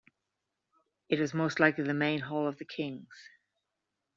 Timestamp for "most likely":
1.35-1.83